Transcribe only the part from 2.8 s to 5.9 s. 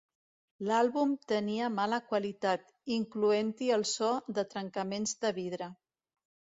incloent-hi el so de trencaments de vidre.